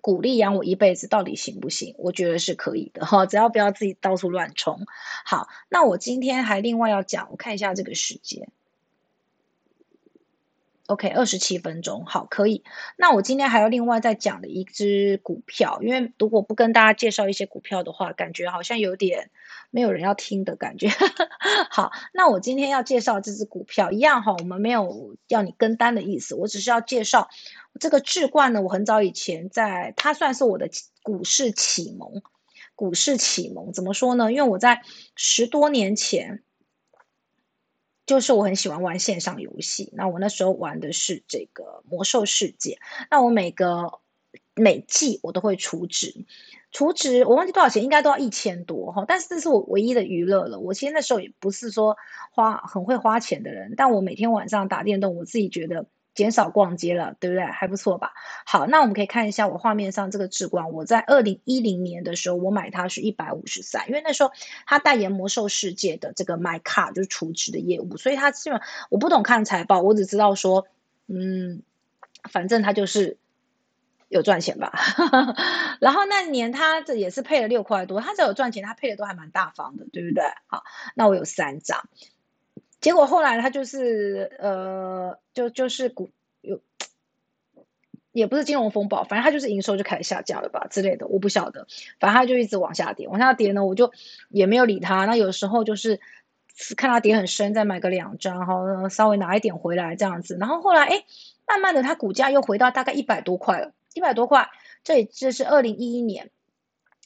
[0.00, 1.94] 鼓励养我一辈子到底行不行？
[1.98, 4.86] 我觉得是可以的哈，只要不要自己到处乱冲。
[5.24, 8.50] 好，那我今天还另外要讲，我看一下这个时间。
[10.88, 12.64] OK，二十七分钟，好，可以。
[12.96, 19.30] 那我今天还要另外再讲的一只股票，因为如果不跟大家介绍一些股票的话，感觉好像有点
[19.70, 20.88] 没有人要听的感觉。
[21.68, 27.28] 好，那我今天要介绍这只股票一样哈，我们没有要你跟单的意思，我只是要介绍
[27.78, 28.62] 这个智冠呢。
[28.62, 30.70] 我很早以前在，它算是我的
[31.02, 32.22] 股市启蒙，
[32.74, 34.32] 股市启蒙怎么说呢？
[34.32, 34.80] 因为我在
[35.16, 36.42] 十多年前。
[38.08, 42.78] 就是我很喜欢玩线上游戏，那我那时候玩的是这个魔兽世界。
[43.10, 44.00] 那我每个
[44.54, 46.24] 每季我都会储值，
[46.72, 49.04] 储值我忘记多少钱，应该都要一千多哈。
[49.06, 50.58] 但是这是我唯一的娱乐了。
[50.58, 51.96] 我其实那时候也不是说
[52.32, 55.86] 花很会花钱的人，但我每天晚上打电动，我自己觉得。
[56.18, 57.44] 减少逛街了，对不对？
[57.44, 58.12] 还不错吧？
[58.44, 60.72] 好，那我们可以看一下我画面上这个智光。
[60.72, 64.32] 我在二零一零年的时候，我买它是一百五十三，因为那时候
[64.66, 70.66] 它代言魔兽世界的这个 My Car 就是储值的业务，所以它基本我不懂看财报，我只知道说，
[71.06, 71.62] 嗯，
[72.28, 73.16] 反正它就是
[74.08, 74.72] 有赚钱吧。
[75.78, 80.24] 然后那年它这也是配了六块多，它只有赚钱，它配的都还蛮大方的，对不对？
[80.48, 80.64] 好，
[80.96, 81.88] 那我有三张。
[82.80, 86.10] 结果后来他就是呃，就就是股
[86.42, 86.60] 有，
[88.12, 91.66] 也不是金融风暴，反正他就是营收就开始下降了吧之类的，我不晓得。
[91.98, 93.92] 反正他就一直往下跌，往下跌呢，我就
[94.28, 95.06] 也没有理他。
[95.06, 95.98] 那有时候就是
[96.76, 100.36] 看他跌很深，再买个两张，然后稍微拿一点回来这样子。
[100.38, 101.04] 然后后来哎，
[101.48, 104.48] 慢慢的它股价又回到大概一百多块了，一百多块。
[104.84, 106.30] 这这是二零一一年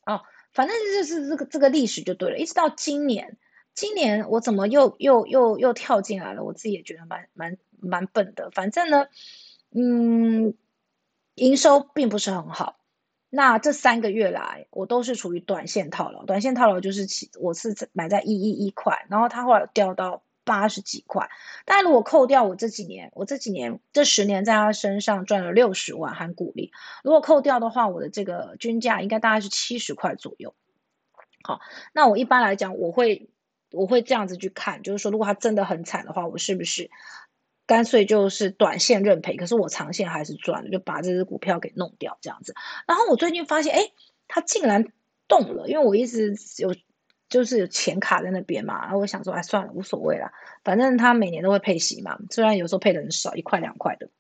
[0.05, 0.21] 哦，
[0.53, 3.39] 反正就是这个这个历史就对了，一直到今年。
[3.75, 6.45] 今年我怎么又又又又跳进来了？
[6.45, 8.51] 我自己也觉得蛮蛮蛮笨的。
[8.51, 9.07] 反正呢，
[9.75, 10.55] 嗯，
[11.35, 12.77] 营收并不是很好。
[13.35, 16.23] 那这三个月来，我都是处于短线套牢。
[16.27, 21.31] 短线套牢就是起，我是买在一一一块，然后它后来掉到八十几块。
[21.65, 30.55] 但如果扣掉我这几年，我这几年这十年在他身上赚了六十万含股利，如果扣掉的话，我的这个均价应该大概是七十块左右。
[31.43, 31.61] 好，
[31.95, 33.31] 那我一般来讲，我会
[33.73, 36.91] 我会这样子去看，就是说，如果它真的很惨的话，我是不是
[37.67, 39.37] 干脆就是短线认赔？
[39.37, 42.55] 可是我长线还是赚了，就把这只股票给弄掉这样子。
[42.87, 43.81] 然后我最近发现，哎，
[44.29, 44.85] 它竟然
[45.29, 46.75] 动了，因为我一直有
[47.29, 50.33] 就是有钱卡在那边嘛，然后我想说，哎，算了，无所谓啦，
[50.65, 54.11] 反正它每年都会配息嘛，虽然有时候配的很少，一块两块的，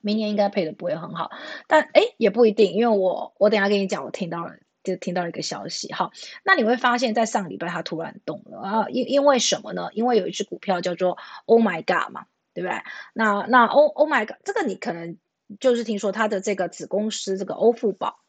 [0.00, 1.30] 明年应该配的不会很好，
[1.66, 4.54] 但哎也不一定，因为我我等下跟你讲，我听到了。
[4.82, 6.10] 就听到一个消息，好，
[6.42, 9.90] 那你会发现在上礼拜它突然动了啊，因因为什么呢？
[9.92, 12.80] 因为有一只股票叫做 Oh My God 嘛，对不对？
[13.12, 15.18] 那那 Oh Oh My God 这个你可能
[15.58, 18.20] 就是听说它的这个子公司这个欧付宝，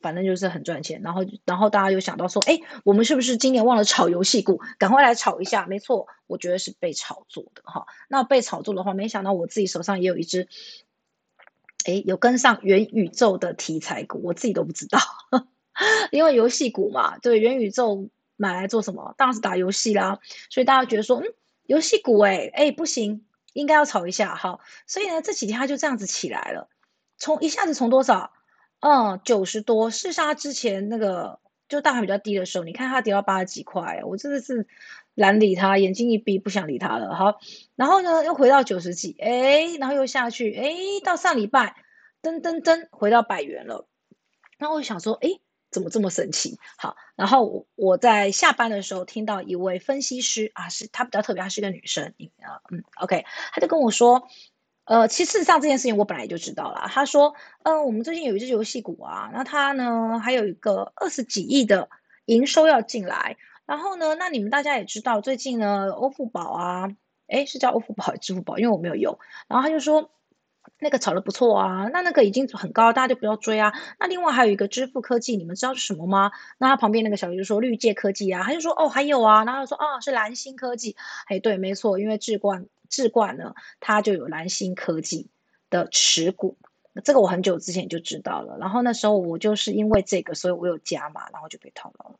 [0.00, 4.60] 反正就是很赚钱，然后然后大家就想到说，哎，我们是不是今年忘了炒游戏股？
[4.78, 5.66] 赶快来炒一下。
[5.66, 7.86] 没错，我觉得是被炒作的哈。
[8.08, 10.48] 那被炒作的话，没想到我自己手上也有一只。
[11.84, 14.98] 哎，有跟上元宇宙的题材股，我自己都不知道，
[16.10, 19.14] 因为游戏股嘛，对元宇宙买来做什么？
[19.16, 20.18] 当然是打游戏啦。
[20.50, 21.24] 所以大家觉得说，嗯，
[21.66, 24.60] 游戏股，哎哎，不行，应该要炒一下哈。
[24.86, 26.68] 所以呢，这几天它就这样子起来了，
[27.18, 28.32] 从一下子从多少，
[28.80, 34.66] 嗯，九十多，是上它之前那个就大盘比较低的时候，你看它跌到八十几块，我真的是。
[35.14, 37.14] 懒理他，眼睛一闭，不想理他了。
[37.14, 37.38] 好，
[37.76, 41.76] 然后呢，又回到九十几，哎，然后又下去，哎，到上礼拜，
[42.22, 43.86] 噔噔噔，回到百元了。
[44.58, 45.28] 那我想说，哎，
[45.70, 46.58] 怎么这么神奇？
[46.78, 54.26] 好，然后我我在下班的时候听到一位分析师啊，是她比较特别，她是个女生，啊，嗯，OK，她就跟我说，
[54.84, 56.86] 呃，其实上这件事情我本来就知道了。
[56.88, 61.90] 她说，嗯，我们最近有一只游戏股啊，那它呢还有一个二十几亿的
[62.24, 63.36] 营收要进来。
[63.66, 64.14] 然后呢？
[64.16, 66.88] 那你们大家也知道，最近呢，欧付宝啊，
[67.28, 68.58] 哎，是叫欧付宝还是支付宝？
[68.58, 69.18] 因为我没有用。
[69.48, 70.10] 然后他就说，
[70.78, 73.72] 那个炒的不错啊，那那个已经很高，大家就不要追啊。
[73.98, 76.32] 那另外还有一个支付科技，你们知道是什么吗？
[76.58, 80.96] 那他旁边那个小鱼就说绿界科技啊，他就说哦，还有啊，然后说哦，是蓝星科技。
[81.26, 85.30] 哎，对，没错，因为智冠智冠呢，它就有蓝星科技
[85.70, 86.58] 的持股，
[87.04, 88.58] 这个我很久之前就知道了。
[88.58, 92.16] 然后那时候我就是因为这个，所以我有加嘛，然后就被套牢了。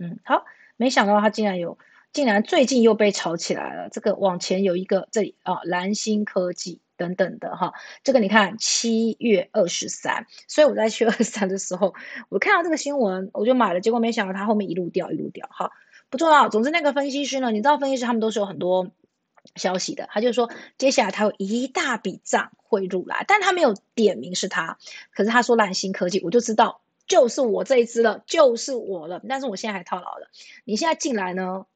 [0.00, 0.44] 嗯，好。
[0.76, 1.78] 没想到他竟然有，
[2.12, 3.88] 竟然最近又被炒起来了。
[3.90, 7.72] 这个往前有一个这里啊，蓝星科技等等的哈。
[8.02, 11.94] 这个你看七月二十三，所以我在七月二十三的时候，
[12.28, 15.48] 我看到这个新闻我就买了，结果没想到它后面一路掉一路掉。
[15.50, 15.70] 哈，
[16.10, 16.48] 不重要。
[16.48, 18.90] 总之那个分析师呢，你知道分析师他们都是有很多
[19.56, 24.78] 消息的，他就说接下来他有一大笔账会入来，但他没有点名是他，
[25.12, 26.80] 可是他说蓝星科技，我就知道。
[27.06, 29.20] 就是我这一只了，就是我了。
[29.28, 30.30] 但是我现在还套牢了。
[30.64, 31.66] 你现在进来呢，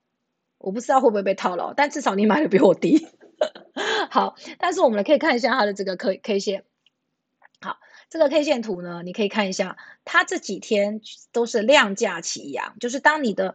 [0.59, 3.07] 我不知道会不会被套牢，但至少你买的比我低。
[4.11, 6.65] 好，但是我们可以看一下它的这个 K K 线。
[7.61, 13.55] 好，这个 K 线图呢，你可以看一下，它这几天都是量价齐扬，就是当你的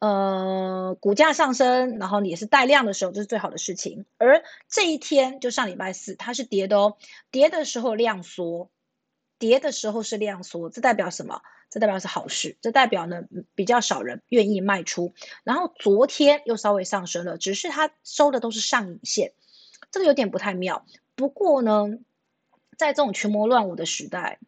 [0.00, 4.04] 呃股价上升，然后你也是带量的时候，这是最好的事情。
[4.18, 6.96] 而这一天就上礼拜四，它是跌的哦，
[7.30, 8.71] 跌的时候量缩。
[9.42, 11.42] 跌的时候是量缩，这代表什么？
[11.68, 13.24] 这代表是好事，这代表呢
[13.56, 15.14] 比较少人愿意卖出。
[15.42, 19.32] 然后昨天又稍微上升了，只是它收的都是上影线，
[19.90, 20.86] 这个有点不太妙。
[21.16, 21.88] 不过呢，
[22.78, 24.38] 在这种群魔乱舞的时代，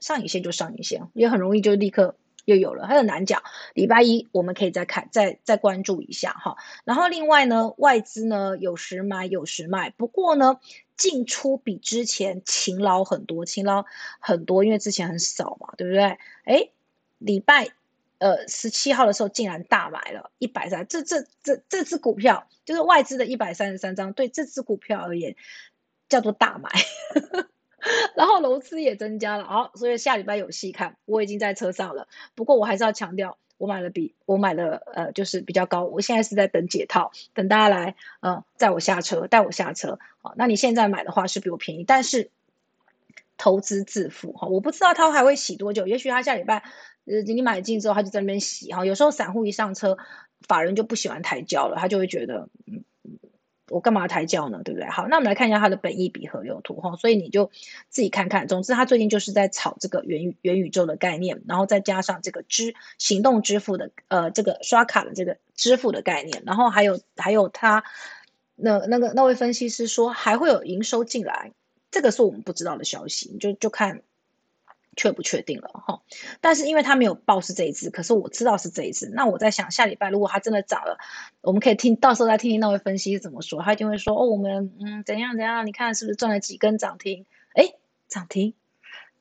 [0.00, 3.42] 上影线就上影线，也很容易就立刻又有了，它很难讲。
[3.72, 6.58] 礼拜一我们可以再看，再再关注一下哈。
[6.84, 10.60] 然后另外呢，外资呢有时买有时卖，不过呢。
[11.02, 13.84] 进出比之前勤劳很多，勤劳
[14.20, 16.16] 很多，因为之前很少嘛，对不对？
[16.44, 16.70] 哎，
[17.18, 17.70] 礼拜
[18.18, 25.34] 呃十七号的时候竟然大买了一百三，这这这这只股票就是外资的一百三十三张，对这只股票而言
[26.08, 26.70] 叫做大买，
[28.14, 30.96] 然后楼资也增加了，好，所以下礼拜有戏看。
[31.04, 33.38] 我已经在车上了，不过我还是要强调。
[33.62, 40.00] 我买了比我买了呃就是比较高，我现在是在等解套，等大家来呃载我下车，带我下车。
[40.20, 42.28] 好，那你现在买的话是比我便宜，但是
[43.36, 46.64] 投资自负哈，我不知道他还会洗多久，也许他下礼拜
[47.04, 49.96] 呃你买进之后他就在那边洗哈，有时候散户一上车，
[50.40, 52.82] 法人就不喜欢抬轿了，他就会觉得嗯。
[53.68, 54.60] 我干嘛抬轿呢？
[54.64, 54.88] 对不对？
[54.90, 57.50] 好，那我们来看一下它的本意比和流图哈，所以你就
[57.88, 58.46] 自己看看。
[58.48, 67.84] 总之，它最近就是在炒这个元元宇宙的概念，然后再加上这个支行动支付的呃这个刷卡的这个支付的概念，然后还有还有它
[68.56, 71.52] 那那个那位分析师说还会有营收进来，
[71.90, 74.02] 这个是我们不知道的消息，你就就看。
[74.96, 76.02] 确不确定了哈，
[76.40, 79.08] 但是因为他没有报是这一次，可是我知道是这一次。
[79.14, 80.98] 那我在想，下礼拜如果它真的涨了，
[81.40, 83.62] 我们可以听到时候再听听那位分析怎么说。
[83.62, 87.24] 他一定会说哦，我们嗯怎样怎样，你看是不是赚了几根涨停？
[87.54, 87.72] 哎，
[88.06, 88.54] 涨停，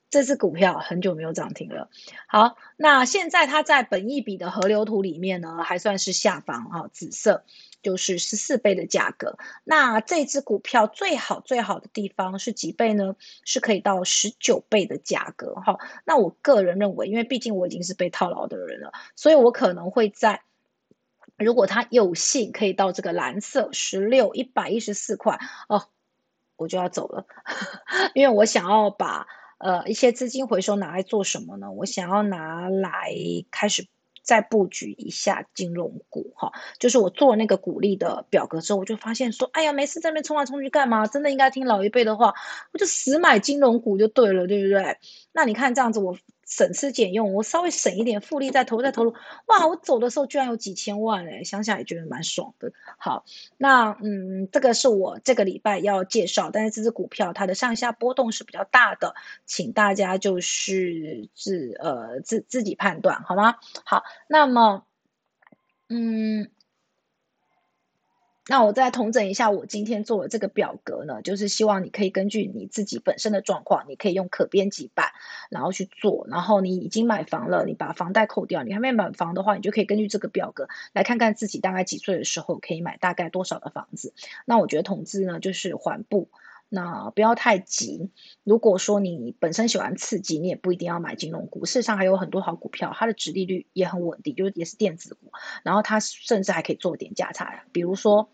[0.10, 1.90] 这只股票很久没有涨停了。
[2.28, 7.46] 好，那现在它在本一笔的河流图里面呢，还算是下方哈，紫色
[7.82, 9.38] 就是十四倍的价格。
[9.64, 13.16] 那这只股票最好最好的地方是几倍呢？
[13.44, 15.78] 是可以到十九倍的价格哈。
[16.06, 20.42] 那我个人认为，因为毕竟我已经是被套牢的人了，所以我可能会在。
[21.38, 25.88] 如果他有幸可以到这个蓝色十六一百一十四块哦，
[26.56, 27.26] 我就要走了，
[28.14, 29.26] 因为我想要把
[29.58, 31.72] 呃一些资金回收拿来做什么呢？
[31.72, 33.12] 我想要拿来
[33.50, 33.88] 开始
[34.22, 36.52] 再布局一下金融股哈。
[36.80, 41.06] 就是我做那个鼓励的表格之后，我就发现说，哎呀，没事在那边冲来冲去干嘛？
[41.08, 42.34] 真的应该听老一辈的话，
[42.74, 44.98] 我就死买金融股就对了，对不对？
[45.32, 46.18] 那你看这样子我。
[46.52, 49.66] 省吃俭用，我稍微省一点复利再投再投入，哇！
[49.66, 52.74] 我走的时候居然有几千万哎，想想也觉得蛮爽的。
[52.98, 53.24] 好，
[53.56, 63.56] 那嗯，这个是我这个礼拜要介绍，但是这只股票它的上下波动是比较大的，请大家就是自呃自自己判断好吗？
[63.86, 64.84] 好，那么
[65.88, 66.52] 嗯。
[68.48, 75.12] 那我再统整一下，我今天做的这个表格呢，就是希望你可以根据你自己本身的状况，你可以用可编辑版，
[75.52, 76.26] 然后去做。
[76.28, 84.14] 然后你已经买房了，你把房贷扣掉，你还没买房的话，你就可以根据这个表格来看看自己大概几岁的时候可以买大概多少的房子。
[84.46, 86.28] 那我觉得统治呢就是缓步，
[86.74, 88.10] 那不要太急。
[88.44, 95.32] 如果说你本身喜欢刺激，你也不一定要买金融股，事实上还有很多好股票，它的值利率也很稳定，就是也是电子股，
[95.64, 98.32] 然后它甚至还可以做点价差，比如说。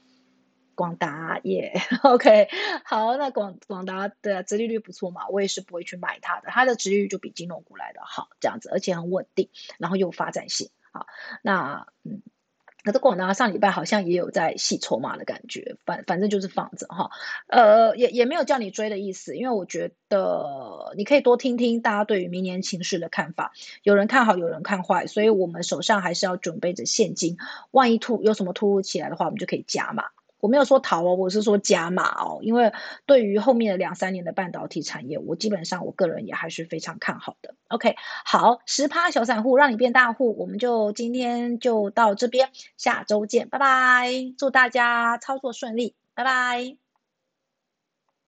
[0.77, 1.73] 广达耶，
[2.03, 2.47] OK，
[2.85, 11.07] 好，那广广达的殖利率不错嘛，我也是不会去买它的，它的殖利率就比金融股来的好，这样子，而且很稳定，然后有发展性，好，
[11.41, 12.21] 那嗯，
[12.88, 17.09] 可是广达上礼拜好像也有在洗筹码的感觉，反反正就是放着哈，
[17.47, 23.51] 呃，也也没有叫你追的意思，因为我觉得你可以多听听大家对于明年情势的看法，
[23.83, 27.35] 有人看好，有人看坏，所以我们手上还是要准备着现金，
[27.71, 30.05] 万一突有什么突如其来的话，我们就可以加嘛。
[30.39, 32.71] 我没有说逃哦，我是说加码哦，因为
[33.05, 37.55] 对于后面的两三年的半导体产业，我基本上我个人也还是非常看好的。
[37.69, 46.86] OK，好，十趴小散户让你变大户，我们就今天就到这边，下周见，拜拜，祝大家操作顺利，拜拜。